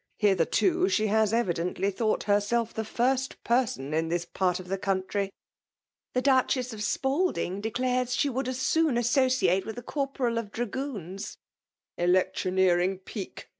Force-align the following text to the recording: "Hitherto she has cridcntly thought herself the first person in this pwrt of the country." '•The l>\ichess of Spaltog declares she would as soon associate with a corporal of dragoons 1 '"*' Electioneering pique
"Hitherto 0.17 0.89
she 0.89 1.05
has 1.13 1.31
cridcntly 1.31 1.93
thought 1.93 2.23
herself 2.23 2.73
the 2.73 2.83
first 2.83 3.43
person 3.43 3.93
in 3.93 4.09
this 4.09 4.25
pwrt 4.25 4.59
of 4.59 4.67
the 4.67 4.79
country." 4.79 5.31
'•The 6.15 6.23
l>\ichess 6.27 6.73
of 6.73 6.79
Spaltog 6.81 7.61
declares 7.61 8.15
she 8.15 8.27
would 8.27 8.47
as 8.47 8.57
soon 8.57 8.97
associate 8.97 9.63
with 9.63 9.77
a 9.77 9.83
corporal 9.83 10.39
of 10.39 10.51
dragoons 10.51 11.37
1 11.97 12.09
'"*' 12.09 12.09
Electioneering 12.09 12.97
pique 12.97 13.47